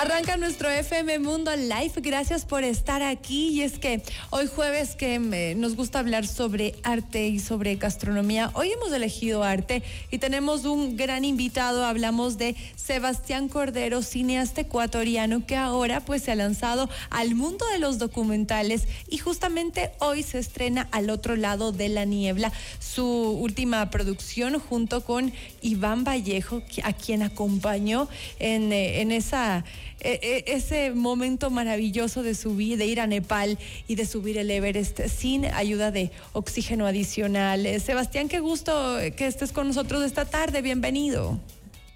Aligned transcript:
Arranca 0.00 0.38
nuestro 0.38 0.70
FM 0.70 1.18
Mundo 1.18 1.54
Live. 1.54 1.92
Gracias 1.96 2.46
por 2.46 2.64
estar 2.64 3.02
aquí. 3.02 3.50
Y 3.50 3.60
es 3.60 3.78
que 3.78 4.02
hoy 4.30 4.46
jueves 4.46 4.96
que 4.96 5.16
eh, 5.16 5.54
nos 5.54 5.76
gusta 5.76 5.98
hablar 5.98 6.26
sobre 6.26 6.74
arte 6.84 7.28
y 7.28 7.38
sobre 7.38 7.76
gastronomía. 7.76 8.50
Hoy 8.54 8.72
hemos 8.72 8.92
elegido 8.92 9.44
arte 9.44 9.82
y 10.10 10.16
tenemos 10.16 10.64
un 10.64 10.96
gran 10.96 11.26
invitado. 11.26 11.84
Hablamos 11.84 12.38
de 12.38 12.56
Sebastián 12.76 13.50
Cordero, 13.50 14.00
cineasta 14.00 14.62
ecuatoriano 14.62 15.44
que 15.44 15.56
ahora 15.56 16.00
pues 16.00 16.22
se 16.22 16.32
ha 16.32 16.34
lanzado 16.34 16.88
al 17.10 17.34
mundo 17.34 17.66
de 17.66 17.78
los 17.78 17.98
documentales 17.98 18.88
y 19.06 19.18
justamente 19.18 19.90
hoy 19.98 20.22
se 20.22 20.38
estrena 20.38 20.88
Al 20.92 21.10
otro 21.10 21.36
lado 21.36 21.72
de 21.72 21.90
la 21.90 22.06
niebla, 22.06 22.52
su 22.78 23.04
última 23.04 23.90
producción 23.90 24.60
junto 24.60 25.04
con 25.04 25.30
Iván 25.60 26.04
Vallejo, 26.04 26.62
a 26.84 26.94
quien 26.94 27.22
acompañó 27.22 28.08
en, 28.38 28.72
eh, 28.72 29.02
en 29.02 29.12
esa 29.12 29.62
ese 30.00 30.90
momento 30.92 31.50
maravilloso 31.50 32.22
de 32.22 32.34
subir, 32.34 32.78
de 32.78 32.86
ir 32.86 33.00
a 33.00 33.06
Nepal 33.06 33.58
y 33.86 33.94
de 33.94 34.06
subir 34.06 34.38
el 34.38 34.50
Everest 34.50 35.00
sin 35.06 35.44
ayuda 35.46 35.90
de 35.90 36.10
oxígeno 36.32 36.86
adicional. 36.86 37.66
Eh, 37.66 37.80
Sebastián, 37.80 38.28
qué 38.28 38.40
gusto 38.40 38.98
que 39.16 39.26
estés 39.26 39.52
con 39.52 39.66
nosotros 39.68 40.02
esta 40.02 40.24
tarde. 40.24 40.62
Bienvenido. 40.62 41.40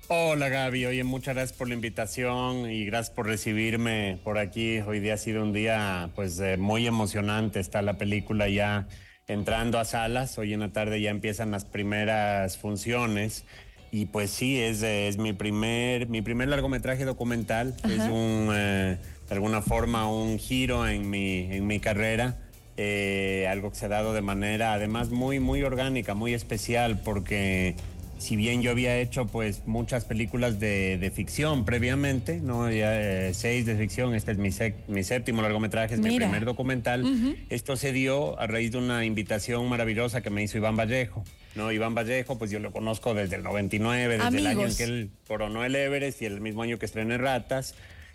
Hola 0.09 0.51
Gaby, 0.51 0.85
oye, 0.85 1.03
muchas 1.03 1.35
gracias 1.35 1.57
por 1.57 1.69
la 1.69 1.75
invitación 1.75 2.71
y 2.71 2.85
gracias 2.85 3.15
por 3.15 3.27
recibirme 3.27 4.19
por 4.23 4.37
aquí. 4.37 4.81
Hoy 4.81 5.01
día 5.01 5.15
ha 5.15 5.17
sido 5.17 5.43
un 5.43 5.55
día 5.55 6.11
pues 6.15 6.39
eh, 6.41 6.59
muy 6.59 6.87
emocionante. 6.87 7.59
Está 7.59 7.81
la 7.81 7.97
película 7.97 8.49
ya 8.51 8.87
entrando 9.27 9.79
a 9.79 9.87
salas. 9.87 10.37
Hoy 10.37 10.53
en 10.53 10.61
la 10.61 10.73
tarde 10.73 11.01
ya 11.01 11.11
empiezan 11.11 11.51
las 11.51 11.65
primeras 11.65 12.59
funciones. 12.59 13.47
Y 13.95 14.07
pues 14.07 14.33
sí, 14.33 14.61
es, 14.61 14.83
es 14.83 15.19
mi 15.19 15.33
primer 15.35 16.09
mi 16.09 16.21
primer 16.21 16.49
largometraje 16.49 17.05
documental. 17.05 17.77
Es 17.85 18.01
un, 18.01 18.49
eh, 18.53 18.99
de 19.29 19.35
alguna 19.35 19.63
forma 19.63 20.11
un 20.11 20.41
giro 20.41 20.89
en 20.89 21.09
mi, 21.09 21.43
en 21.43 21.65
mi 21.69 21.79
carrera. 21.79 22.37
Eh, 22.77 23.47
algo 23.49 23.71
que 23.71 23.77
se 23.77 23.87
ha 23.87 23.89
dado 23.89 24.13
de 24.13 24.21
manera 24.21 24.73
además 24.73 25.11
muy, 25.11 25.39
muy 25.39 25.63
orgánica, 25.63 26.15
muy 26.15 26.35
especial, 26.35 27.03
porque 27.05 27.77
si 28.19 28.37
bien 28.37 28.63
yo 28.63 28.71
había 28.71 28.99
hecho 28.99 29.27
pues 29.27 29.63
muchas 29.67 30.05
películas 30.05 30.61
de, 30.61 30.99
de 30.99 31.11
ficción 31.11 31.65
previamente, 31.65 32.41
¿no? 32.41 32.71
Ya, 32.71 33.01
eh, 33.01 33.35
seis 33.35 33.67
de 33.67 33.77
ficción, 33.77 34.15
este 34.15 34.33
es 34.33 34.39
mi, 34.39 34.51
mi 34.89 35.05
séptimo 35.05 35.43
largometraje, 35.43 35.95
es 35.95 36.01
mi 36.01 36.17
primer 36.17 36.45
documental. 36.45 37.05
Esto 37.51 37.77
se 37.77 37.93
dio 37.93 38.39
a 38.39 38.47
raíz 38.47 38.73
de 38.73 38.79
una 38.79 39.05
invitación 39.05 39.69
maravillosa 39.69 40.23
que 40.23 40.31
me 40.31 40.43
hizo 40.43 40.57
Iván 40.59 40.77
Vallejo. 40.77 41.25
No, 41.55 41.71
Iván 41.71 41.95
Vallejo, 41.95 42.39
pues 42.39 42.51
yo 42.51 42.59
lo 42.59 42.73
conozco 42.73 43.15
desde 43.15 43.37
el 43.37 43.43
99, 43.43 44.19
desde 44.19 44.39
el 44.39 44.47
año 44.47 44.67
en 44.67 44.77
que 44.77 44.85
él 44.85 45.11
coronó 45.29 45.65
el 45.65 45.75
Everest 45.77 46.23
y 46.23 46.27
el 46.27 46.41
mismo 46.41 46.63
año 46.63 46.79
que 46.79 46.87
estrené 46.87 47.19
Ratas. 47.19 47.75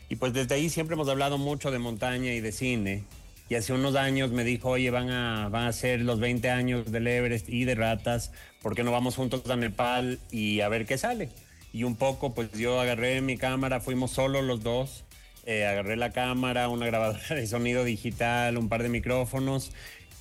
Y 0.10 0.16
pues 0.16 0.34
desde 0.34 0.56
ahí 0.56 0.70
siempre 0.70 0.96
hemos 0.96 1.08
hablado 1.08 1.38
mucho 1.38 1.72
de 1.72 1.80
montaña 1.80 2.34
y 2.34 2.42
de 2.42 2.52
cine. 2.52 3.04
Y 3.50 3.56
hace 3.56 3.74
unos 3.74 3.96
años 3.96 4.32
me 4.32 4.44
dijo, 4.44 4.70
oye, 4.70 4.92
van 4.92 5.10
a, 5.10 5.50
van 5.50 5.68
a 5.68 5.74
ser 5.74 6.02
los 6.02 6.20
20 6.20 6.50
años 6.50 6.92
del 6.92 7.08
Everest 7.08 7.50
y 7.50 7.66
de 7.66 7.76
Ratas, 7.76 8.32
¿por 8.62 8.76
qué 8.76 8.84
no 8.84 8.92
vamos 8.92 9.16
juntos 9.16 9.42
a 9.50 9.56
Nepal 9.56 10.20
y 10.32 10.62
a 10.62 10.70
ver 10.70 10.86
qué 10.86 10.98
sale? 10.98 11.30
Y 11.74 11.84
un 11.84 11.96
poco, 11.96 12.34
pues 12.34 12.52
yo 12.54 12.80
agarré 12.80 13.22
mi 13.22 13.38
cámara, 13.38 13.80
fuimos 13.80 14.12
solo 14.12 14.42
los 14.42 14.62
dos, 14.62 15.04
eh, 15.46 15.66
agarré 15.66 15.98
la 15.98 16.12
cámara, 16.12 16.70
una 16.70 16.86
grabadora 16.86 17.24
de 17.36 17.48
sonido 17.48 17.84
digital, 17.84 18.58
un 18.58 18.70
par 18.70 18.84
de 18.84 18.90
micrófonos 18.90 19.72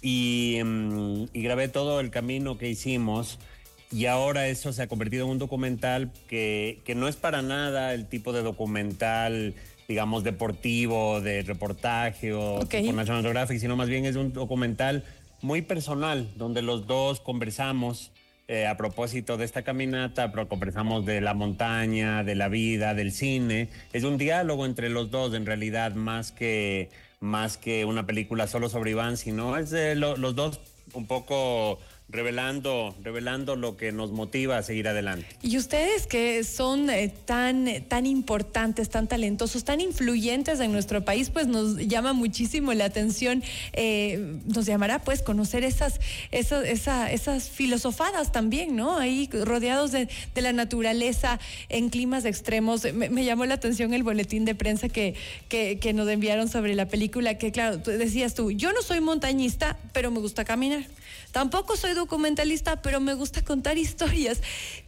Mm, 0.02 1.24
y, 1.32 1.42
grabé 1.42 1.68
todo 1.68 2.00
el 2.00 2.10
camino 2.10 2.58
que 2.58 2.68
hicimos. 2.68 3.38
Y 3.90 4.06
ahora 4.06 4.48
eso 4.48 4.72
se 4.72 4.82
ha 4.82 4.86
convertido 4.86 5.24
en 5.24 5.32
un 5.32 5.38
documental 5.38 6.12
que, 6.28 6.80
que 6.84 6.94
no 6.94 7.08
es 7.08 7.16
para 7.16 7.40
nada 7.40 7.94
el 7.94 8.06
tipo 8.06 8.32
de 8.32 8.42
documental, 8.42 9.54
digamos, 9.88 10.22
deportivo, 10.22 11.22
de 11.22 11.40
reportaje 11.40 12.34
o 12.34 12.58
por 12.58 12.94
National 12.94 13.22
Geographic, 13.22 13.58
sino 13.58 13.74
más 13.74 13.88
bien 13.88 14.04
es 14.04 14.16
un 14.16 14.34
documental 14.34 15.02
muy 15.40 15.62
personal, 15.62 16.28
donde 16.36 16.60
los 16.60 16.86
dos 16.86 17.20
conversamos 17.20 18.12
eh, 18.48 18.66
a 18.66 18.76
propósito 18.76 19.38
de 19.38 19.46
esta 19.46 19.62
caminata, 19.62 20.30
pero 20.30 20.46
conversamos 20.46 21.06
de 21.06 21.22
la 21.22 21.32
montaña, 21.32 22.22
de 22.22 22.34
la 22.34 22.48
vida, 22.48 22.92
del 22.92 23.12
cine. 23.12 23.70
Es 23.94 24.04
un 24.04 24.18
diálogo 24.18 24.66
entre 24.66 24.90
los 24.90 25.10
dos, 25.10 25.32
en 25.32 25.46
realidad, 25.46 25.94
más 25.94 26.32
que, 26.32 26.90
más 27.20 27.56
que 27.56 27.86
una 27.86 28.04
película 28.04 28.46
solo 28.46 28.68
sobre 28.68 28.90
Iván, 28.90 29.16
sino 29.16 29.56
es 29.56 29.70
de 29.70 29.94
los 29.94 30.34
dos 30.34 30.60
un 30.92 31.06
poco 31.06 31.78
revelando, 32.10 32.96
revelando 33.02 33.54
lo 33.54 33.76
que 33.76 33.92
nos 33.92 34.12
motiva 34.12 34.56
a 34.56 34.62
seguir 34.62 34.88
adelante. 34.88 35.26
Y 35.42 35.58
ustedes 35.58 36.06
que 36.06 36.42
son 36.42 36.88
eh, 36.88 37.12
tan, 37.26 37.66
tan 37.86 38.06
importantes, 38.06 38.88
tan 38.88 39.08
talentosos, 39.08 39.64
tan 39.64 39.82
influyentes 39.82 40.60
en 40.60 40.72
nuestro 40.72 41.04
país, 41.04 41.28
pues 41.28 41.46
nos 41.46 41.76
llama 41.76 42.14
muchísimo 42.14 42.72
la 42.72 42.86
atención, 42.86 43.42
eh, 43.74 44.38
nos 44.46 44.64
llamará 44.64 45.00
pues 45.00 45.20
conocer 45.20 45.64
esas, 45.64 46.00
esas, 46.30 46.64
esas 47.10 47.50
filosofadas 47.50 48.32
también, 48.32 48.74
¿no? 48.74 48.96
Ahí 48.96 49.28
rodeados 49.30 49.92
de, 49.92 50.08
la 50.34 50.52
naturaleza 50.52 51.40
en 51.68 51.90
climas 51.90 52.24
extremos. 52.24 52.84
Me, 52.94 53.24
llamó 53.24 53.44
la 53.44 53.54
atención 53.54 53.92
el 53.92 54.04
boletín 54.04 54.44
de 54.44 54.54
prensa 54.54 54.88
que, 54.88 55.14
que, 55.48 55.78
que 55.80 55.92
nos 55.92 56.08
enviaron 56.08 56.48
sobre 56.48 56.74
la 56.76 56.86
película, 56.86 57.36
que 57.36 57.50
claro, 57.50 57.78
decías 57.78 58.34
tú, 58.34 58.52
yo 58.52 58.72
no 58.72 58.80
soy 58.82 59.00
montañista, 59.00 59.76
pero 59.92 60.12
me 60.12 60.20
gusta 60.20 60.44
caminar. 60.44 60.84
Tampoco 61.32 61.76
soy 61.76 61.92
documentalista, 61.98 62.80
pero 62.82 63.00
me 63.00 63.14
gusta 63.14 63.44
contar 63.44 63.76
historias. 63.78 64.40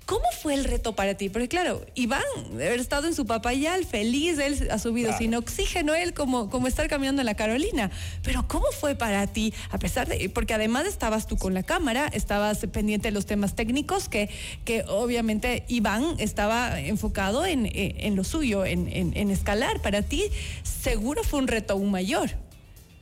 ¿Cómo 0.07 0.25
fue 0.43 0.55
el 0.55 0.65
reto 0.65 0.97
para 0.97 1.15
ti? 1.15 1.29
Porque 1.29 1.47
claro, 1.47 1.85
Iván, 1.95 2.23
de 2.55 2.67
haber 2.67 2.81
estado 2.81 3.07
en 3.07 3.15
su 3.15 3.27
papayal, 3.27 3.85
feliz, 3.85 4.39
él 4.39 4.69
ha 4.71 4.79
subido 4.79 5.17
sin 5.17 5.35
oxígeno, 5.35 5.95
él 5.95 6.15
como, 6.15 6.51
como 6.51 6.67
estar 6.67 6.89
caminando 6.89 7.23
en 7.23 7.27
la 7.27 7.35
Carolina. 7.35 7.91
Pero 8.23 8.49
¿cómo 8.49 8.67
fue 8.73 8.97
para 8.97 9.27
ti? 9.29 9.55
A 9.71 9.79
pesar 9.79 10.09
de, 10.09 10.29
porque 10.31 10.55
además 10.55 10.87
estabas 10.87 11.27
tú 11.27 11.37
con 11.37 11.55
la 11.55 11.63
cámara, 11.63 12.09
estabas 12.13 12.59
pendiente 12.73 13.09
de 13.09 13.13
los 13.13 13.27
temas 13.27 13.55
técnicos, 13.55 14.09
que, 14.09 14.31
que 14.65 14.85
obviamente 14.89 15.65
Iván 15.69 16.17
estaba 16.19 16.81
enfocado 16.81 17.47
en, 17.47 17.71
en, 17.73 18.17
lo 18.17 18.25
suyo, 18.25 18.65
en, 18.65 18.89
en, 18.89 19.17
en 19.17 19.31
escalar. 19.31 19.81
Para 19.81 20.03
ti 20.03 20.25
seguro 20.63 21.23
fue 21.23 21.39
un 21.39 21.47
reto 21.47 21.75
aún 21.75 21.91
mayor. 21.91 22.31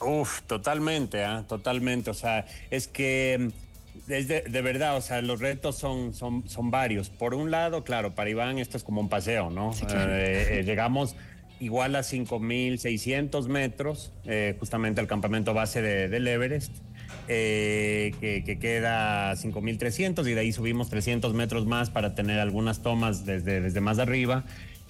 Uf, 0.00 0.42
totalmente, 0.42 1.24
¿ah? 1.24 1.44
totalmente. 1.48 2.10
O 2.10 2.14
sea, 2.14 2.46
es 2.70 2.86
que 2.86 3.50
es 4.08 4.28
de, 4.28 4.62
verdad, 4.62 4.96
o 4.96 5.00
sea, 5.00 5.22
los 5.22 5.40
retos 5.40 5.76
son, 5.76 6.14
son, 6.14 6.48
son 6.48 6.70
varios. 6.70 7.10
Por 7.10 7.34
un 7.34 7.50
lado, 7.50 7.84
claro, 7.84 8.14
para 8.14 8.30
Iván 8.30 8.58
esto 8.58 8.76
es 8.76 8.84
como 8.84 9.00
un 9.00 9.08
paseo, 9.08 9.50
¿no? 9.50 9.72
Eh, 9.72 10.60
eh, 10.60 10.62
llegamos 10.64 11.16
igual 11.60 11.96
a 11.96 12.00
5.600 12.00 13.48
metros, 13.48 14.12
eh, 14.24 14.56
justamente 14.58 15.00
al 15.00 15.06
campamento 15.06 15.54
base 15.54 15.82
de, 15.82 16.08
del 16.08 16.28
Everest, 16.28 16.72
que, 17.26 18.42
que, 18.44 18.58
queda 18.58 19.32
5.300 19.34 20.28
y 20.28 20.34
de 20.34 20.40
ahí 20.40 20.52
subimos 20.52 20.88
300 20.88 21.34
metros 21.34 21.66
más 21.66 21.90
para 21.90 22.14
tener 22.14 22.38
algunas 22.40 22.82
tomas 22.82 23.26
desde, 23.26 23.60
desde 23.60 23.80
más 23.80 23.98
arriba. 23.98 24.44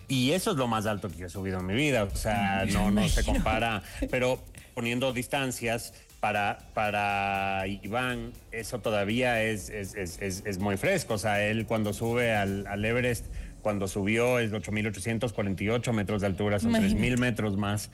Y 0.08 0.32
eso 0.32 0.52
es 0.52 0.56
lo 0.56 0.66
más 0.66 0.86
alto 0.86 1.10
que 1.10 1.24
he 1.24 1.28
subido 1.28 1.60
en 1.60 1.66
mi 1.66 1.74
vida, 1.74 2.04
o 2.04 2.16
sea, 2.16 2.64
no, 2.72 2.90
no 2.90 3.06
se 3.08 3.24
compara, 3.24 3.82
pero 4.10 4.42
poniendo 4.74 5.12
distancias, 5.12 5.92
para, 6.20 6.58
para 6.74 7.64
Iván 7.66 8.32
eso 8.50 8.80
todavía 8.80 9.42
es, 9.42 9.70
es, 9.70 9.94
es, 9.94 10.20
es, 10.20 10.58
muy 10.58 10.76
fresco. 10.76 11.14
O 11.14 11.18
sea, 11.18 11.44
él 11.46 11.66
cuando 11.66 11.92
sube 11.92 12.34
al, 12.34 12.66
al 12.66 12.84
Everest, 12.84 13.26
cuando 13.62 13.88
subió 13.88 14.38
es 14.38 14.52
8.848 14.52 15.92
metros 15.92 16.20
de 16.20 16.26
altura, 16.26 16.58
son 16.58 16.72
3.000 16.72 17.18
metros 17.18 17.56
más. 17.56 17.90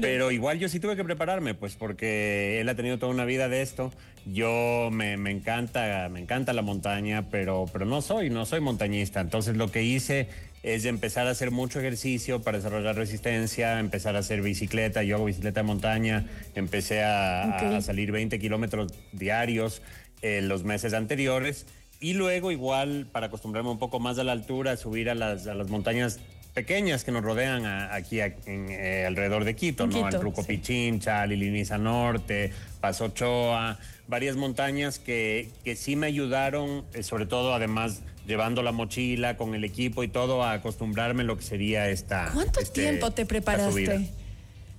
Pero 0.00 0.30
igual 0.30 0.58
yo 0.58 0.68
sí 0.68 0.80
tuve 0.80 0.96
que 0.96 1.04
prepararme, 1.04 1.54
pues 1.54 1.74
porque 1.76 2.60
él 2.60 2.68
ha 2.68 2.74
tenido 2.74 2.98
toda 2.98 3.12
una 3.12 3.24
vida 3.24 3.48
de 3.48 3.62
esto. 3.62 3.92
Yo 4.24 4.88
me, 4.92 5.16
me, 5.16 5.30
encanta, 5.30 6.08
me 6.10 6.20
encanta 6.20 6.52
la 6.52 6.62
montaña, 6.62 7.28
pero, 7.30 7.66
pero 7.72 7.84
no 7.84 8.02
soy, 8.02 8.30
no 8.30 8.46
soy 8.46 8.60
montañista. 8.60 9.20
Entonces 9.20 9.56
lo 9.56 9.70
que 9.70 9.82
hice 9.82 10.28
es 10.66 10.84
empezar 10.84 11.28
a 11.28 11.30
hacer 11.30 11.52
mucho 11.52 11.78
ejercicio 11.78 12.42
para 12.42 12.58
desarrollar 12.58 12.96
resistencia, 12.96 13.78
empezar 13.78 14.16
a 14.16 14.18
hacer 14.18 14.42
bicicleta, 14.42 15.04
yo 15.04 15.14
hago 15.14 15.26
bicicleta 15.26 15.60
de 15.60 15.64
montaña, 15.64 16.26
empecé 16.56 17.04
a, 17.04 17.80
salir 17.82 18.10
20 18.10 18.36
kilómetros 18.40 18.92
diarios 19.12 19.80
en 20.22 20.48
los 20.48 20.64
meses 20.64 20.92
anteriores. 20.92 21.66
Y 22.00 22.14
luego 22.14 22.50
igual 22.50 23.06
para 23.12 23.28
acostumbrarme 23.28 23.70
un 23.70 23.78
poco 23.78 24.00
más 24.00 24.18
a 24.18 24.24
la 24.24 24.32
altura, 24.32 24.76
subir 24.76 25.08
a 25.08 25.14
las, 25.14 25.46
a 25.46 25.54
las 25.54 25.68
montañas 25.68 26.18
pequeñas 26.52 27.04
que 27.04 27.12
nos 27.12 27.22
rodean 27.22 27.64
aquí 27.92 28.20
en, 28.20 28.34
eh, 28.70 29.04
alrededor 29.06 29.44
de 29.44 29.54
Quito, 29.54 29.86
¿no? 29.86 30.08
el 30.08 30.18
Truco 30.18 30.42
Pichincha, 30.42 31.24
Liliniza 31.26 31.78
Norte, 31.78 32.50
Paso 32.86 33.08
Choa, 33.08 33.80
varias 34.06 34.36
montañas 34.36 35.00
que, 35.00 35.48
que 35.64 35.74
sí 35.74 35.96
me 35.96 36.06
ayudaron, 36.06 36.84
eh, 36.94 37.02
sobre 37.02 37.26
todo 37.26 37.52
además 37.52 38.02
llevando 38.28 38.62
la 38.62 38.70
mochila 38.70 39.36
con 39.36 39.56
el 39.56 39.64
equipo 39.64 40.04
y 40.04 40.08
todo 40.08 40.44
a 40.44 40.52
acostumbrarme 40.52 41.24
a 41.24 41.26
lo 41.26 41.36
que 41.36 41.42
sería 41.42 41.88
esta. 41.88 42.30
¿Cuánto 42.32 42.60
este, 42.60 42.82
tiempo 42.82 43.10
te 43.10 43.26
preparaste? 43.26 44.08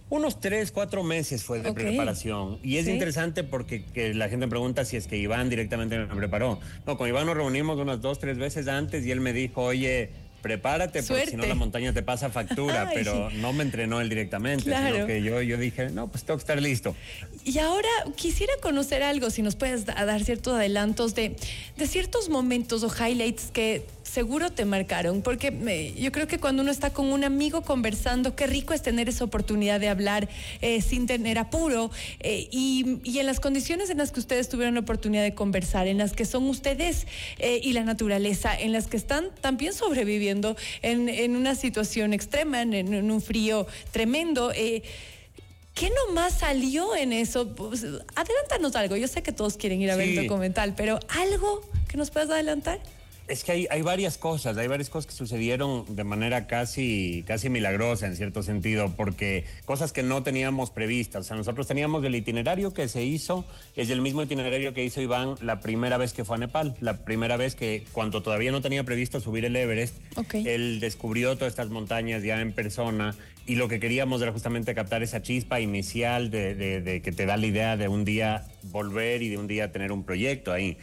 Unos 0.09 0.39
tres, 0.39 0.71
cuatro 0.71 1.03
meses 1.03 1.43
fue 1.43 1.59
de 1.59 1.73
preparación. 1.73 2.59
Y 2.63 2.77
es 2.77 2.87
interesante 2.87 3.43
porque 3.43 3.83
la 4.13 4.29
gente 4.29 4.45
me 4.45 4.49
pregunta 4.49 4.85
si 4.85 4.95
es 4.95 5.05
que 5.05 5.17
Iván 5.17 5.49
directamente 5.49 5.99
me 5.99 6.15
preparó. 6.15 6.61
No, 6.85 6.97
con 6.97 7.09
Iván 7.09 7.25
nos 7.25 7.35
reunimos 7.35 7.77
unas 7.77 7.99
dos, 7.99 8.19
tres 8.19 8.37
veces 8.37 8.69
antes 8.69 9.05
y 9.05 9.11
él 9.11 9.19
me 9.19 9.33
dijo, 9.33 9.63
oye, 9.63 10.11
prepárate 10.47 11.03
porque 11.03 11.27
si 11.27 11.35
no 11.35 11.45
la 11.45 11.55
montaña 11.55 11.91
te 11.91 12.03
pasa 12.03 12.29
factura, 12.29 12.89
pero 12.93 13.29
no 13.31 13.51
me 13.51 13.63
entrenó 13.63 13.99
él 13.99 14.07
directamente, 14.07 14.63
sino 14.63 15.05
que 15.05 15.21
yo, 15.21 15.41
yo 15.41 15.57
dije, 15.57 15.89
no, 15.89 16.07
pues 16.07 16.23
tengo 16.23 16.37
que 16.37 16.43
estar 16.43 16.61
listo. 16.61 16.95
Y 17.43 17.59
ahora 17.59 17.89
quisiera 18.15 18.53
conocer 18.61 19.03
algo, 19.03 19.29
si 19.29 19.41
nos 19.41 19.57
puedes 19.57 19.85
dar 19.85 20.23
ciertos 20.23 20.53
adelantos 20.53 21.15
de, 21.15 21.35
de 21.75 21.87
ciertos 21.87 22.29
momentos 22.29 22.83
o 22.83 22.87
highlights 22.87 23.51
que 23.51 23.85
seguro 24.07 24.51
te 24.51 24.65
marcaron, 24.65 25.21
porque 25.21 25.93
yo 25.97 26.11
creo 26.11 26.27
que 26.27 26.39
cuando 26.39 26.61
uno 26.63 26.71
está 26.71 26.91
con 26.91 27.07
un 27.07 27.23
amigo 27.23 27.61
conversando, 27.61 28.35
qué 28.35 28.47
rico 28.47 28.73
es 28.73 28.81
tener 28.81 29.09
esa 29.09 29.25
oportunidad 29.25 29.79
de 29.79 29.89
hablar 29.89 30.29
eh, 30.61 30.81
sin 30.81 31.07
tener 31.07 31.37
apuro 31.37 31.91
eh, 32.21 32.47
y, 32.49 32.99
y, 33.03 33.19
en 33.19 33.25
las 33.25 33.39
condiciones 33.39 33.89
en 33.89 33.97
las 33.97 34.11
que 34.11 34.19
ustedes 34.19 34.49
tuvieron 34.49 34.75
la 34.75 34.79
oportunidad 34.81 35.23
de 35.23 35.33
conversar, 35.33 35.87
en 35.87 35.97
las 35.97 36.13
que 36.13 36.25
son 36.25 36.47
ustedes 36.47 37.05
eh, 37.39 37.59
y 37.61 37.73
la 37.73 37.83
naturaleza, 37.83 38.57
en 38.57 38.71
las 38.71 38.87
que 38.87 38.97
están 38.97 39.25
también 39.41 39.73
sobreviviendo 39.73 40.36
en, 40.81 41.09
en 41.09 41.35
una 41.35 41.55
situación 41.55 42.13
extrema, 42.13 42.61
en, 42.61 42.73
en 42.73 43.11
un 43.11 43.21
frío 43.21 43.67
tremendo. 43.91 44.51
¿Qué 44.51 45.91
nomás 46.07 46.39
salió 46.39 46.95
en 46.95 47.13
eso? 47.13 47.53
Pues, 47.53 47.85
adelántanos 48.15 48.75
algo. 48.75 48.95
Yo 48.95 49.07
sé 49.07 49.21
que 49.21 49.31
todos 49.31 49.57
quieren 49.57 49.79
ir 49.79 49.91
a 49.91 49.95
ver 49.95 50.09
el 50.09 50.15
documental, 50.15 50.73
pero 50.75 50.99
algo 51.07 51.61
que 51.87 51.97
nos 51.97 52.09
puedas 52.09 52.31
adelantar. 52.31 52.79
Es 53.27 53.43
que 53.43 53.51
hay, 53.51 53.67
hay, 53.69 53.81
varias 53.81 54.17
cosas, 54.17 54.55
hay 54.57 54.67
varias 54.67 54.89
cosas 54.89 55.07
que 55.07 55.13
sucedieron 55.13 55.83
de 55.95 56.03
manera 56.05 56.47
casi, 56.47 57.25
casi 57.27 57.49
milagrosa 57.49 58.07
en 58.07 58.15
cierto 58.15 58.41
sentido, 58.41 58.93
porque 58.95 59.43
cosas 59.65 59.91
que 59.91 60.01
no 60.01 60.23
teníamos 60.23 60.71
previstas. 60.71 61.21
O 61.21 61.23
sea, 61.23 61.35
nosotros 61.35 61.67
teníamos 61.67 62.03
el 62.05 62.15
itinerario 62.15 62.73
que 62.73 62.87
se 62.87 63.03
hizo, 63.03 63.45
es 63.75 63.89
el 63.89 64.01
mismo 64.01 64.23
itinerario 64.23 64.73
que 64.73 64.85
hizo 64.85 65.01
Iván 65.01 65.35
la 65.41 65.59
primera 65.59 65.97
vez 65.97 66.13
que 66.13 66.23
fue 66.23 66.37
a 66.37 66.39
Nepal, 66.39 66.75
la 66.79 67.03
primera 67.03 67.35
vez 67.35 67.55
que 67.55 67.83
cuando 67.91 68.23
todavía 68.23 68.51
no 68.51 68.61
tenía 68.61 68.85
previsto 68.85 69.19
subir 69.19 69.43
el 69.43 69.57
Everest, 69.57 69.95
él 70.33 70.79
descubrió 70.79 71.35
todas 71.35 71.51
estas 71.51 71.69
montañas 71.69 72.23
ya 72.23 72.39
en 72.39 72.53
persona 72.53 73.13
y 73.45 73.55
lo 73.55 73.67
que 73.67 73.79
queríamos 73.79 74.21
era 74.21 74.31
justamente 74.31 74.73
captar 74.75 75.03
esa 75.03 75.21
chispa 75.21 75.59
inicial 75.59 76.29
de, 76.29 76.55
de 76.55 77.01
que 77.01 77.11
te 77.11 77.25
da 77.25 77.37
la 77.37 77.45
idea 77.45 77.77
de 77.77 77.87
un 77.87 78.05
día 78.05 78.45
volver 78.63 79.21
y 79.21 79.29
de 79.29 79.37
un 79.37 79.47
día 79.47 79.71
tener 79.71 79.91
un 79.91 80.03
proyecto 80.03 80.51
ahí. 80.51 80.77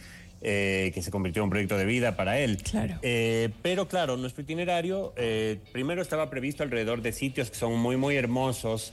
Eh, 0.46 0.90
que 0.92 1.00
se 1.00 1.10
convirtió 1.10 1.40
en 1.40 1.44
un 1.44 1.50
proyecto 1.50 1.78
de 1.78 1.86
vida 1.86 2.16
para 2.16 2.38
él. 2.38 2.58
Claro. 2.62 2.98
Eh, 3.00 3.48
pero 3.62 3.88
claro, 3.88 4.18
nuestro 4.18 4.42
itinerario 4.42 5.14
eh, 5.16 5.58
primero 5.72 6.02
estaba 6.02 6.28
previsto 6.28 6.62
alrededor 6.62 7.00
de 7.00 7.12
sitios 7.12 7.48
que 7.48 7.56
son 7.56 7.78
muy, 7.78 7.96
muy 7.96 8.16
hermosos 8.16 8.92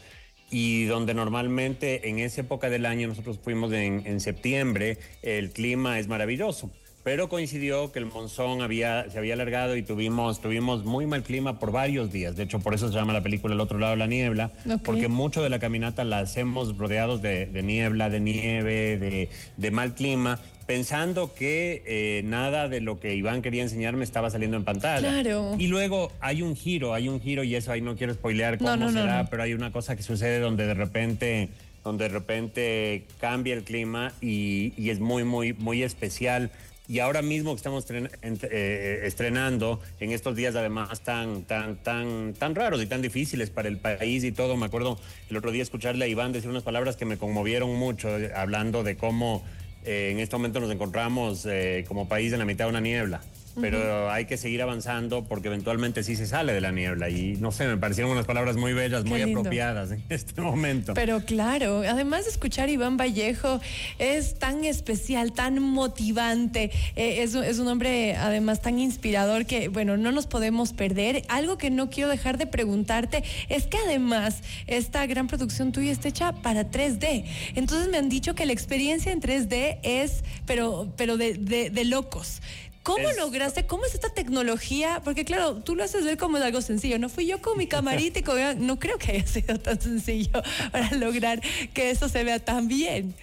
y 0.49 0.85
donde 0.85 1.13
normalmente 1.13 2.07
en 2.07 2.19
esa 2.19 2.39
época 2.39 2.69
del 2.69 2.85
año 2.85 3.09
nosotros 3.09 3.37
fuimos 3.43 3.73
en, 3.73 4.01
en 4.05 4.21
septiembre, 4.21 4.97
el 5.23 5.51
clima 5.51 5.99
es 5.99 6.07
maravilloso 6.07 6.71
pero 7.03 7.29
coincidió 7.29 7.91
que 7.91 7.99
el 7.99 8.05
monzón 8.05 8.61
había, 8.61 9.09
se 9.09 9.17
había 9.17 9.33
alargado 9.33 9.75
y 9.75 9.83
tuvimos, 9.83 10.39
tuvimos 10.39 10.85
muy 10.85 11.07
mal 11.07 11.23
clima 11.23 11.59
por 11.59 11.71
varios 11.71 12.11
días. 12.11 12.35
De 12.35 12.43
hecho, 12.43 12.59
por 12.59 12.73
eso 12.73 12.89
se 12.89 12.93
llama 12.93 13.13
la 13.13 13.23
película 13.23 13.53
El 13.53 13.59
otro 13.59 13.79
lado 13.79 13.91
de 13.91 13.97
la 13.97 14.07
niebla, 14.07 14.51
porque 14.83 15.07
mucho 15.07 15.41
de 15.41 15.49
la 15.49 15.59
caminata 15.59 16.03
la 16.03 16.19
hacemos 16.19 16.77
rodeados 16.77 17.21
de, 17.21 17.47
niebla, 17.63 18.09
de 18.09 18.19
nieve, 18.19 18.97
de, 18.97 19.29
de, 19.57 19.71
mal 19.71 19.95
clima 19.95 20.39
pensando 20.71 21.33
que 21.33 21.83
eh, 21.85 22.21
nada 22.23 22.69
de 22.69 22.79
lo 22.79 22.97
que 22.97 23.13
Iván 23.13 23.41
quería 23.41 23.61
enseñarme 23.61 24.05
estaba 24.05 24.29
saliendo 24.29 24.55
en 24.55 24.63
pantalla. 24.63 25.21
Claro. 25.21 25.53
Y 25.59 25.67
luego 25.67 26.13
hay 26.21 26.41
un 26.43 26.55
giro, 26.55 26.93
hay 26.93 27.09
un 27.09 27.19
giro 27.19 27.43
y 27.43 27.55
eso 27.55 27.73
ahí 27.73 27.81
no 27.81 27.97
quiero 27.97 28.13
spoilear 28.13 28.57
cómo 28.57 28.89
será, 28.89 29.27
pero 29.29 29.43
hay 29.43 29.53
una 29.53 29.73
cosa 29.73 29.97
que 29.97 30.03
sucede 30.03 30.39
donde 30.39 30.65
de 30.65 30.73
repente 30.73 31.49
donde 31.83 32.05
de 32.05 32.09
repente 32.09 33.03
cambia 33.19 33.53
el 33.53 33.63
clima 33.63 34.13
y, 34.21 34.71
y 34.77 34.91
es 34.91 35.01
muy, 35.01 35.25
muy, 35.25 35.51
muy 35.51 35.83
especial 35.83 36.51
y 36.87 36.99
ahora 36.99 37.21
mismo 37.21 37.51
que 37.51 37.57
estamos 37.57 37.85
eh, 37.89 39.01
estrenando 39.03 39.79
en 39.99 40.11
estos 40.11 40.35
días 40.35 40.55
además 40.55 41.01
tan 41.01 41.43
tan 41.43 41.77
tan 41.77 42.33
tan 42.33 42.55
raros 42.55 42.81
y 42.81 42.85
tan 42.85 43.01
difíciles 43.01 43.49
para 43.49 43.69
el 43.69 43.77
país 43.77 44.23
y 44.23 44.31
todo 44.31 44.57
me 44.57 44.65
acuerdo 44.65 44.99
el 45.29 45.37
otro 45.37 45.51
día 45.51 45.63
escucharle 45.63 46.05
a 46.05 46.07
Iván 46.07 46.33
decir 46.33 46.49
unas 46.49 46.63
palabras 46.63 46.97
que 46.97 47.05
me 47.05 47.17
conmovieron 47.17 47.73
mucho 47.75 48.17
eh, 48.17 48.31
hablando 48.35 48.83
de 48.83 48.97
cómo 48.97 49.43
eh, 49.85 50.09
en 50.11 50.19
este 50.19 50.35
momento 50.35 50.59
nos 50.59 50.71
encontramos 50.71 51.45
eh, 51.45 51.85
como 51.87 52.07
país 52.07 52.31
en 52.33 52.39
la 52.39 52.45
mitad 52.45 52.65
de 52.65 52.69
una 52.69 52.81
niebla 52.81 53.21
pero 53.59 54.11
hay 54.11 54.25
que 54.25 54.37
seguir 54.37 54.61
avanzando 54.61 55.23
porque 55.23 55.47
eventualmente 55.47 56.03
sí 56.03 56.15
se 56.15 56.27
sale 56.27 56.53
de 56.53 56.61
la 56.61 56.71
niebla 56.71 57.09
y 57.09 57.35
no 57.37 57.51
sé, 57.51 57.67
me 57.67 57.77
parecieron 57.77 58.11
unas 58.11 58.25
palabras 58.25 58.55
muy 58.55 58.73
bellas, 58.73 59.05
muy 59.05 59.21
apropiadas 59.21 59.91
en 59.91 60.03
este 60.09 60.41
momento. 60.41 60.93
Pero 60.93 61.21
claro, 61.21 61.79
además 61.79 62.25
de 62.25 62.31
escuchar 62.31 62.69
a 62.69 62.71
Iván 62.71 62.97
Vallejo 62.97 63.59
es 63.99 64.39
tan 64.39 64.63
especial, 64.65 65.33
tan 65.33 65.59
motivante, 65.59 66.71
eh, 66.95 67.23
es, 67.23 67.35
es, 67.35 67.59
un 67.59 67.67
hombre 67.67 68.15
además 68.15 68.61
tan 68.61 68.79
inspirador 68.79 69.45
que, 69.45 69.67
bueno, 69.67 69.97
no 69.97 70.11
nos 70.11 70.27
podemos 70.27 70.73
perder. 70.73 71.23
Algo 71.27 71.57
que 71.57 71.69
no 71.69 71.89
quiero 71.89 72.09
dejar 72.09 72.37
de 72.37 72.47
preguntarte 72.47 73.23
es 73.49 73.67
que 73.67 73.77
además 73.77 74.41
esta 74.67 75.05
gran 75.05 75.27
producción 75.27 75.71
tuya 75.71 75.91
está 75.91 76.07
hecha 76.07 76.31
para 76.33 76.69
3D. 76.69 77.25
Entonces 77.55 77.89
me 77.89 77.97
han 77.97 78.09
dicho 78.09 78.35
que 78.35 78.45
la 78.45 78.53
experiencia 78.53 79.11
en 79.11 79.21
3D 79.21 79.79
es, 79.83 80.23
pero, 80.45 80.91
pero 80.97 81.17
de, 81.17 81.33
de, 81.33 81.69
de 81.69 81.85
locos. 81.85 82.41
¿Cómo 82.83 83.11
lograste? 83.11 83.67
¿Cómo 83.67 83.85
es 83.85 83.93
esta 83.93 84.09
tecnología? 84.09 85.01
Porque 85.03 85.23
claro, 85.23 85.57
tú 85.57 85.75
lo 85.75 85.83
haces 85.83 86.03
ver 86.03 86.17
como 86.17 86.37
algo 86.37 86.61
sencillo. 86.61 86.97
No 86.97 87.09
fui 87.09 87.27
yo 87.27 87.39
con 87.41 87.57
mi 87.57 87.67
camarita 87.67 88.19
y 88.19 88.23
con... 88.23 88.65
No 88.65 88.79
creo 88.79 88.97
que 88.97 89.11
haya 89.11 89.27
sido 89.27 89.59
tan 89.59 89.79
sencillo 89.79 90.41
para 90.71 90.91
lograr 90.95 91.41
que 91.73 91.91
eso 91.91 92.09
se 92.09 92.23
vea 92.23 92.39
tan 92.39 92.67
bien. 92.67 93.13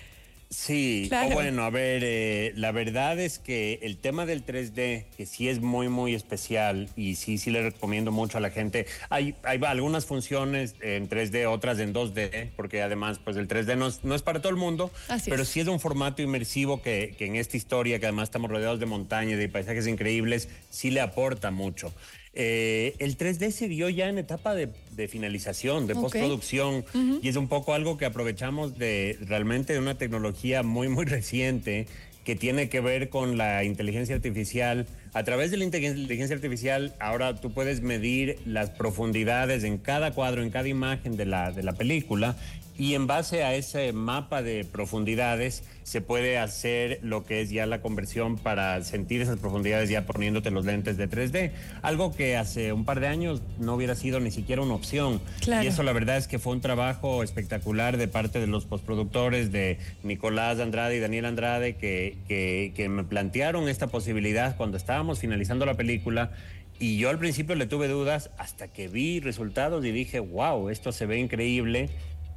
Sí, 0.50 1.10
bueno, 1.32 1.62
a 1.62 1.70
ver, 1.70 2.02
eh, 2.04 2.52
la 2.56 2.72
verdad 2.72 3.18
es 3.18 3.38
que 3.38 3.80
el 3.82 3.98
tema 3.98 4.24
del 4.24 4.46
3D, 4.46 5.04
que 5.14 5.26
sí 5.26 5.46
es 5.46 5.60
muy, 5.60 5.88
muy 5.88 6.14
especial 6.14 6.88
y 6.96 7.16
sí, 7.16 7.36
sí 7.36 7.50
le 7.50 7.62
recomiendo 7.62 8.12
mucho 8.12 8.38
a 8.38 8.40
la 8.40 8.50
gente. 8.50 8.86
Hay, 9.10 9.34
hay 9.42 9.60
algunas 9.66 10.06
funciones 10.06 10.74
en 10.80 11.10
3D, 11.10 11.46
otras 11.50 11.78
en 11.80 11.92
2D, 11.92 12.50
porque 12.56 12.80
además, 12.80 13.20
pues 13.22 13.36
el 13.36 13.46
3D 13.46 13.76
no 13.76 13.88
es, 13.88 14.04
no 14.04 14.14
es 14.14 14.22
para 14.22 14.40
todo 14.40 14.50
el 14.50 14.56
mundo, 14.56 14.90
pero 15.26 15.44
sí 15.44 15.60
es 15.60 15.68
un 15.68 15.80
formato 15.80 16.22
inmersivo 16.22 16.80
que, 16.80 17.14
que 17.18 17.26
en 17.26 17.36
esta 17.36 17.58
historia, 17.58 17.98
que 17.98 18.06
además 18.06 18.24
estamos 18.24 18.50
rodeados 18.50 18.80
de 18.80 18.86
montañas, 18.86 19.38
de 19.38 19.50
paisajes 19.50 19.86
increíbles, 19.86 20.48
sí 20.70 20.90
le 20.90 21.02
aporta 21.02 21.50
mucho. 21.50 21.92
Eh, 22.40 22.94
el 23.00 23.18
3D 23.18 23.50
se 23.50 23.68
ya 23.88 24.08
en 24.08 24.16
etapa 24.16 24.54
de, 24.54 24.68
finalización, 25.08 25.88
de 25.88 25.96
postproducción, 25.96 26.84
y 27.20 27.28
es 27.28 27.34
un 27.34 27.48
poco 27.48 27.74
algo 27.74 27.98
que 27.98 28.06
aprovechamos 28.06 28.78
de 28.78 29.18
realmente 29.22 29.72
de 29.72 29.80
una 29.80 29.98
tecnología 29.98 30.62
muy, 30.62 30.88
muy 30.88 31.04
reciente 31.04 31.88
que 32.22 32.36
tiene 32.36 32.68
que 32.68 32.80
ver 32.80 33.08
con 33.08 33.38
la 33.38 33.64
inteligencia 33.64 34.14
artificial. 34.14 34.86
A 35.14 35.24
través 35.24 35.50
de 35.50 35.56
la 35.56 35.64
inteligencia 35.64 36.36
artificial, 36.36 36.94
ahora 37.00 37.36
tú 37.36 37.52
puedes 37.52 37.80
medir 37.82 38.38
las 38.44 38.70
profundidades 38.70 39.64
en 39.64 39.78
cada 39.78 40.12
cuadro, 40.12 40.42
en 40.42 40.50
cada 40.50 40.68
imagen 40.68 41.16
de 41.16 41.26
la, 41.26 41.52
de 41.52 41.62
la 41.62 41.72
película, 41.72 42.36
y 42.78 42.94
en 42.94 43.08
base 43.08 43.42
a 43.42 43.54
ese 43.56 43.92
mapa 43.92 44.40
de 44.40 44.64
profundidades 44.64 45.64
se 45.82 46.00
puede 46.00 46.38
hacer 46.38 47.00
lo 47.02 47.24
que 47.24 47.40
es 47.40 47.50
ya 47.50 47.66
la 47.66 47.80
conversión 47.80 48.36
para 48.36 48.84
sentir 48.84 49.22
esas 49.22 49.38
profundidades 49.38 49.88
ya 49.88 50.04
poniéndote 50.04 50.50
los 50.50 50.66
lentes 50.66 50.96
de 50.96 51.08
3D, 51.08 51.50
algo 51.82 52.14
que 52.14 52.36
hace 52.36 52.74
un 52.74 52.84
par 52.84 53.00
de 53.00 53.08
años 53.08 53.42
no 53.58 53.74
hubiera 53.74 53.94
sido 53.94 54.20
ni 54.20 54.30
siquiera 54.30 54.62
una 54.62 54.74
opción. 54.74 55.20
Y 55.46 55.66
eso 55.66 55.82
la 55.82 55.92
verdad 55.92 56.18
es 56.18 56.28
que 56.28 56.38
fue 56.38 56.52
un 56.52 56.60
trabajo 56.60 57.22
espectacular 57.22 57.96
de 57.96 58.06
parte 58.06 58.38
de 58.38 58.46
los 58.46 58.66
postproductores 58.66 59.50
de 59.50 59.78
Nicolás 60.02 60.60
Andrade 60.60 60.96
y 60.96 61.00
Daniel 61.00 61.24
Andrade 61.24 61.76
que, 61.76 62.18
que, 62.28 62.72
que 62.76 62.88
me 62.88 63.02
plantearon 63.02 63.68
esta 63.68 63.86
posibilidad 63.86 64.56
cuando 64.56 64.76
estábamos 64.98 65.20
finalizando 65.20 65.64
la 65.64 65.74
película 65.74 66.32
y 66.80 66.98
yo 66.98 67.08
al 67.08 67.20
principio 67.20 67.54
le 67.54 67.68
tuve 67.68 67.86
dudas 67.86 68.30
hasta 68.36 68.66
que 68.66 68.88
vi 68.88 69.20
resultados 69.20 69.84
y 69.84 69.92
dije, 69.92 70.18
wow, 70.18 70.70
esto 70.70 70.90
se 70.90 71.06
ve 71.06 71.20
increíble 71.20 71.88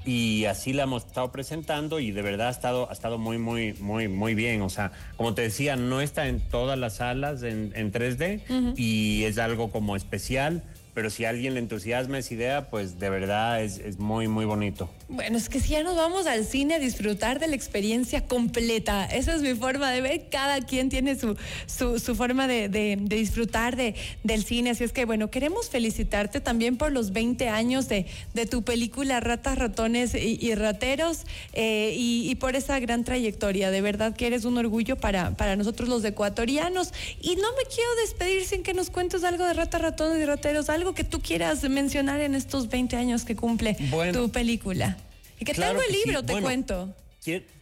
y 0.05 0.45
así 0.45 0.71
la 0.71 0.83
hemos 0.83 1.07
estado 1.07 1.31
presentando 1.31 1.99
y 1.99 2.11
de 2.11 2.21
verdad 2.21 2.49
ha 2.49 2.51
estado, 2.51 2.87
ha 2.87 2.93
estado 2.93 3.17
muy, 3.17 3.39
muy, 3.39 3.73
muy, 3.79 4.07
muy 4.07 4.35
bien. 4.35 4.61
O 4.61 4.69
sea, 4.69 4.91
como 5.17 5.33
te 5.33 5.41
decía, 5.41 5.75
no 5.75 6.01
está 6.01 6.27
en 6.27 6.39
todas 6.39 6.77
las 6.77 6.97
salas 6.97 7.41
en, 7.41 7.71
en 7.73 7.91
3D 7.91 8.75
y 8.77 9.23
es 9.23 9.39
algo 9.39 9.71
como 9.71 9.95
especial 9.95 10.61
pero 10.93 11.09
si 11.09 11.23
alguien 11.23 11.53
le 11.53 11.61
entusiasma 11.61 12.19
esa 12.19 12.33
idea, 12.33 12.69
pues 12.69 12.99
de 12.99 13.09
verdad 13.09 13.63
es, 13.63 13.97
muy, 13.97 14.27
muy 14.27 14.45
bonito. 14.45 14.89
Bueno, 15.07 15.37
es 15.37 15.47
que 15.47 15.59
si 15.59 15.69
ya 15.69 15.83
nos 15.83 15.95
vamos 15.95 16.27
al 16.27 16.45
cine 16.45 16.75
a 16.75 16.79
disfrutar 16.79 17.39
de 17.39 17.47
la 17.47 17.55
experiencia 17.55 18.25
completa, 18.25 19.05
esa 19.05 19.33
es 19.33 19.41
mi 19.41 19.53
forma 19.53 19.91
de 19.91 20.01
ver, 20.01 20.29
cada 20.29 20.61
quien 20.61 20.89
tiene 20.89 21.15
su, 21.15 21.37
su, 21.67 22.15
forma 22.15 22.47
de, 22.47 22.97
disfrutar 23.01 23.75
de, 23.77 23.95
del 24.23 24.43
cine, 24.43 24.71
así 24.71 24.83
es 24.83 24.91
que 24.91 25.05
bueno, 25.05 25.29
queremos 25.29 25.69
felicitarte 25.69 26.41
también 26.41 26.77
por 26.77 26.91
los 26.91 27.11
20 27.11 27.47
años 27.47 27.87
de, 27.87 28.05
tu 28.49 28.63
película 28.63 29.19
Ratas, 29.21 29.57
Ratones 29.57 30.13
y, 30.13 30.55
Rateros 30.55 31.21
eh, 31.53 31.93
y, 31.95 32.35
por 32.35 32.55
esa 32.55 32.79
gran 32.79 33.03
trayectoria, 33.03 33.71
de 33.71 33.81
verdad 33.81 34.15
que 34.15 34.27
eres 34.27 34.43
un 34.43 34.57
orgullo 34.57 34.97
para, 34.97 35.31
para 35.37 35.55
nosotros 35.55 35.87
los 35.87 36.03
ecuatorianos. 36.03 36.93
Y 37.21 37.35
no 37.35 37.47
me 37.51 37.63
quiero 37.73 37.89
despedir 38.01 38.45
sin 38.45 38.63
que 38.63 38.73
nos 38.73 38.89
cuentes 38.89 39.23
algo 39.23 39.45
de 39.45 39.53
Ratas, 39.53 39.81
Ratones 39.81 40.19
y 40.19 40.25
Rateros, 40.25 40.69
que 40.93 41.03
tú 41.03 41.21
quieras 41.21 41.63
mencionar 41.69 42.21
en 42.21 42.35
estos 42.35 42.69
20 42.69 42.95
años 42.95 43.23
que 43.23 43.35
cumple 43.35 43.77
tu 44.13 44.29
película. 44.29 44.97
Y 45.39 45.45
que 45.45 45.53
tengo 45.53 45.81
el 45.81 45.91
libro, 45.91 46.23
te 46.23 46.39
cuento. 46.41 46.93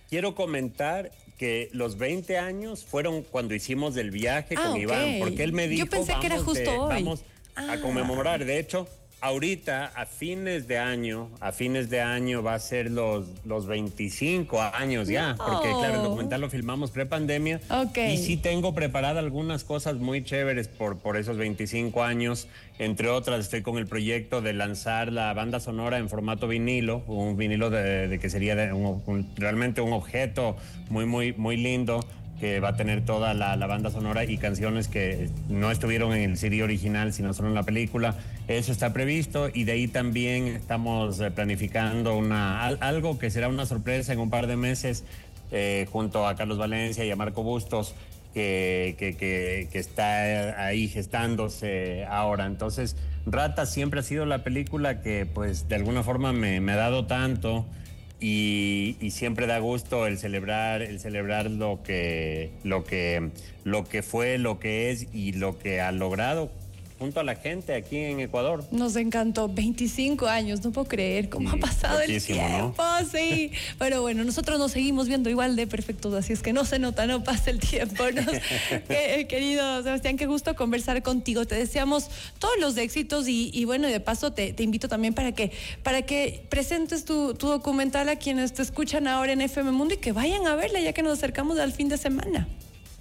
Quiero, 0.09 0.33
comentar 0.35 1.11
que 1.37 1.69
los 1.71 1.97
20 1.97 2.37
años 2.37 2.83
fueron 2.83 3.21
cuando 3.23 3.53
hicimos 3.53 3.95
el 3.95 4.11
viaje 4.11 4.55
con 4.55 4.73
ah, 4.73 4.77
Iván, 4.77 5.19
porque 5.19 5.43
él 5.43 5.53
me 5.53 5.67
dijo... 5.67 5.85
Yo 5.85 5.89
pensé 5.89 6.13
que 6.19 6.25
era 6.25 6.39
justo 6.39 6.83
hoy. 6.85 7.07
a 7.55 7.79
conmemorar. 7.79 8.43
De 8.43 8.59
hecho, 8.59 8.87
ahorita, 9.21 9.91
a 9.95 10.05
fines 10.05 10.67
de 10.67 10.77
año, 10.77 11.29
a 11.39 11.51
fines 11.51 11.89
de 11.89 12.01
año 12.01 12.41
va 12.41 12.53
a 12.53 12.59
ser 12.59 12.91
los, 12.91 13.25
los 13.45 13.67
25 13.67 14.61
años 14.61 15.07
ya, 15.07 15.35
porque 15.37 15.69
claro, 15.69 15.95
el 15.95 16.03
documental 16.03 16.41
lo 16.41 16.49
filmamos 16.49 16.91
pre-pandemia. 16.91 17.59
Y 18.11 18.17
sí 18.17 18.37
tengo 18.37 18.73
preparada 18.73 19.19
algunas 19.19 19.63
cosas 19.63 19.95
muy 19.95 20.23
chéveres 20.23 20.67
por, 20.67 20.99
por 20.99 21.17
esos 21.17 21.37
25 21.37 22.03
años. 22.03 22.47
Entre 22.77 23.09
otras, 23.09 23.41
estoy 23.41 23.61
con 23.61 23.77
el 23.77 23.87
proyecto 23.87 24.41
de 24.41 24.53
lanzar 24.53 25.11
la 25.11 25.33
banda 25.33 25.59
sonora 25.59 25.97
en 25.97 26.09
formato 26.09 26.47
vinilo, 26.47 27.03
un 27.07 27.35
vinilo 27.35 27.69
de, 27.69 28.19
que 28.21 28.29
sería 28.29 28.55
realmente 29.35 29.81
un 29.81 29.93
objeto 29.93 30.55
muy, 30.89 31.05
muy, 31.05 31.33
muy 31.33 31.57
lindo 31.57 32.05
que 32.39 32.59
va 32.59 32.69
a 32.69 32.75
tener 32.75 33.05
toda 33.05 33.33
la, 33.33 33.55
banda 33.67 33.91
sonora 33.91 34.23
y 34.23 34.37
canciones 34.37 34.87
que 34.87 35.29
no 35.49 35.71
estuvieron 35.71 36.13
en 36.13 36.31
el 36.31 36.37
CD 36.37 36.63
original, 36.63 37.13
sino 37.13 37.33
solo 37.33 37.49
en 37.49 37.55
la 37.55 37.63
película. 37.63 38.15
Eso 38.47 38.71
está 38.71 38.93
previsto 38.93 39.49
y 39.53 39.65
de 39.65 39.73
ahí 39.73 39.87
también 39.87 40.47
estamos 40.47 41.19
eh, 41.19 41.31
planificando 41.31 42.17
una, 42.17 42.65
algo 42.65 43.19
que 43.19 43.29
será 43.29 43.49
una 43.49 43.65
sorpresa 43.65 44.13
en 44.13 44.19
un 44.19 44.29
par 44.29 44.47
de 44.47 44.55
meses 44.55 45.03
eh, 45.51 45.87
junto 45.91 46.27
a 46.27 46.35
Carlos 46.35 46.57
Valencia 46.57 47.03
y 47.03 47.11
a 47.11 47.15
Marco 47.15 47.43
Bustos. 47.43 47.93
Que, 48.31 48.95
que, 48.97 49.67
está 49.77 50.63
ahí 50.63 50.87
gestándose 50.87 52.05
ahora. 52.05 52.45
Entonces, 52.45 52.95
Rata 53.25 53.65
siempre 53.65 53.99
ha 53.99 54.03
sido 54.03 54.25
la 54.25 54.43
película 54.43 55.01
que 55.01 55.25
pues 55.25 55.67
de 55.67 55.75
alguna 55.75 56.03
forma 56.03 56.31
me, 56.31 56.61
me 56.61 56.71
ha 56.71 56.77
dado 56.77 57.05
tanto 57.05 57.65
y, 58.19 58.95
siempre 59.11 59.47
da 59.47 59.59
gusto 59.59 60.05
el 60.05 60.17
celebrar, 60.17 60.81
el 60.81 60.99
celebrar 60.99 61.49
lo 61.49 61.81
que, 61.83 62.51
lo 62.63 62.83
que, 62.83 63.29
lo 63.63 63.85
que 63.85 64.03
fue, 64.03 64.37
lo 64.37 64.59
que 64.59 64.91
es 64.91 65.07
y 65.13 65.33
lo 65.33 65.57
que 65.57 65.81
ha 65.81 65.91
logrado 65.91 66.51
junto 66.99 67.21
a 67.21 67.23
la 67.23 67.35
gente 67.35 67.73
aquí 67.73 67.97
en 67.97 68.19
Ecuador. 68.19 68.65
Nos 68.71 68.95
encantó, 68.97 69.47
25 69.47 70.27
años, 70.27 70.63
no 70.63 70.71
puedo 70.71 70.87
creer 70.87 71.29
cómo 71.29 71.49
ha 71.49 71.57
pasado 71.57 72.01
el 72.01 72.21
tiempo, 72.21 72.83
sí. 73.09 73.51
Pero 73.79 74.01
bueno, 74.01 74.25
nosotros 74.25 74.59
nos 74.59 74.73
seguimos 74.73 75.07
viendo 75.07 75.29
igual 75.29 75.55
de 75.55 75.65
perfectos, 75.65 76.13
así 76.13 76.33
es 76.33 76.41
que 76.41 76.51
no 76.51 76.65
se 76.65 76.77
nota, 76.77 77.07
no 77.07 77.23
pasa 77.23 77.49
el 77.49 77.59
tiempo. 77.59 78.03
querido 79.29 79.81
Sebastián, 79.81 80.17
qué 80.17 80.25
gusto 80.25 80.55
conversar 80.55 81.01
contigo. 81.01 81.45
Te 81.45 81.55
deseamos 81.55 82.09
todos 82.37 82.55
los 82.59 82.75
éxitos 82.75 83.27
y, 83.27 83.63
bueno, 83.65 83.87
y 83.87 83.91
de 83.91 84.01
paso 84.01 84.33
te, 84.33 84.53
invito 84.59 84.89
también 84.89 85.13
para 85.13 85.31
que, 85.31 85.51
para 85.83 86.01
que 86.01 86.45
presentes 86.49 87.05
tu, 87.05 87.33
tu 87.33 87.47
documental 87.47 88.09
a 88.09 88.17
quienes 88.17 88.53
te 88.53 88.61
escuchan 88.61 89.07
ahora 89.07 89.31
en 89.31 89.41
FM 89.41 89.71
Mundo 89.71 89.93
y 89.93 89.97
que 89.97 90.11
vayan 90.11 90.47
a 90.47 90.55
verla 90.55 90.81
ya 90.81 90.91
que 90.91 91.01
nos 91.01 91.17
acercamos 91.17 91.57
al 91.59 91.71
fin 91.71 91.87
de 91.87 91.97
semana. 91.97 92.47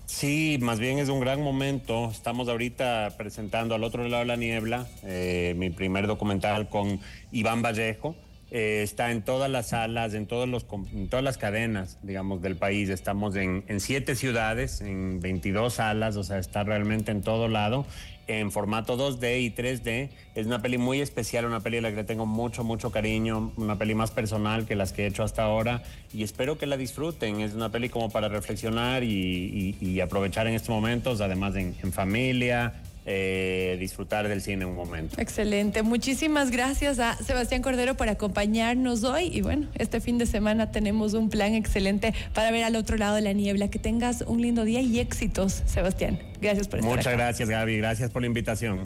Sí, 0.08 0.56
más 0.62 0.80
bien 0.80 0.98
es 0.98 1.10
un 1.10 1.20
gran 1.20 1.42
momento. 1.42 2.10
Estamos 2.10 2.48
ahorita 2.48 3.14
presentando 3.18 3.74
al 3.74 3.84
otro 3.84 4.08
lado 4.08 4.20
de 4.20 4.26
la 4.26 4.36
niebla, 4.36 4.86
eh, 5.02 5.52
mi 5.58 5.68
primer 5.68 6.06
documental 6.06 6.70
con 6.70 6.98
Iván 7.30 7.60
Vallejo. 7.60 8.16
Eh, 8.50 8.81
está 8.83 9.11
en 9.11 9.23
todas 9.23 9.50
las 9.50 9.69
salas, 9.69 10.14
en, 10.14 10.26
todos 10.26 10.49
los, 10.49 10.67
en 10.93 11.09
todas 11.09 11.25
las 11.25 11.37
cadenas, 11.37 11.99
digamos, 12.02 12.40
del 12.40 12.57
país. 12.57 12.88
Estamos 12.88 13.37
en, 13.37 13.62
siete 13.81 14.14
ciudades, 14.14 14.81
en 14.81 15.21
22 15.21 15.75
salas, 15.75 16.17
o 16.17 16.25
sea, 16.25 16.38
está 16.38 16.64
realmente 16.64 17.11
en 17.11 17.23
todo 17.23 17.49
lado 17.49 17.85
en 18.26 18.52
formato 18.52 18.97
2D 18.99 19.40
y 19.40 19.50
3D. 19.50 20.11
Es 20.35 20.47
una 20.47 20.61
peli 20.61 20.76
muy 20.76 21.00
especial, 21.00 21.47
una 21.47 21.61
peli 21.61 21.78
a 21.78 21.81
la 21.81 21.90
que 21.90 21.97
le 21.97 22.05
tengo 22.05 22.26
mucho, 22.26 22.62
mucho 22.62 22.90
cariño, 22.90 23.52
una 23.57 23.76
peli 23.76 23.95
más 23.95 24.11
personal 24.11 24.67
que 24.67 24.76
las 24.76 24.93
que 24.93 25.05
he 25.05 25.07
hecho 25.07 25.23
hasta 25.23 25.43
ahora 25.43 25.83
y 26.12 26.23
espero 26.23 26.59
que 26.59 26.67
la 26.67 26.76
disfruten. 26.76 27.40
Es 27.40 27.55
una 27.55 27.71
peli 27.71 27.88
como 27.88 28.11
para 28.11 28.28
reflexionar 28.28 29.02
y, 29.02 30.00
aprovechar 30.02 30.47
en 30.47 30.55
estos 30.55 30.69
momentos, 30.69 31.23
además 31.23 31.55
en 31.57 31.93
familia, 31.93 32.75
eh, 33.07 33.76
disfrutar 33.81 34.28
del 34.28 34.43
cine 34.43 34.64
un 34.64 34.75
momento. 34.75 35.21
Excelente. 35.21 35.83
Muchísimas 35.83 36.50
gracias 36.50 36.99
a 36.99 37.17
Sebastián 37.17 37.62
Cordero 37.62 37.97
por 37.97 38.09
acompañarnos 38.09 39.05
hoy. 39.05 39.31
Y 39.33 39.40
bueno, 39.40 39.67
este 39.75 40.00
fin 40.00 40.19
de 40.19 40.26
semana 40.26 40.71
tenemos 40.71 41.14
un 41.14 41.31
plan 41.31 41.55
excelente 41.55 42.14
para 42.35 42.50
ver 42.50 42.64
al 42.64 42.76
otro 42.76 42.97
lado 42.97 43.17
de 43.17 43.23
la 43.23 43.33
niebla. 43.33 43.69
Que 43.69 43.78
tengas 43.78 44.23
un 44.23 44.43
lindo 44.43 44.64
día 44.64 44.81
y 44.81 44.99
éxitos, 44.99 45.62
Sebastián. 45.67 46.19
Gracias 46.40 46.69
por 46.69 46.81
estar 46.81 46.97
Muchas 46.97 47.12
gracias, 47.12 47.49
Gaby. 47.49 47.78
Gracias 47.78 48.11
por 48.11 48.23
la 48.23 48.26
invitación. 48.26 48.81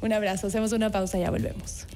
Un 0.00 0.12
abrazo. 0.12 0.48
Hacemos 0.48 0.72
una 0.72 0.90
pausa 0.90 1.18
y 1.18 1.22
ya 1.22 1.30
volvemos. 1.30 1.86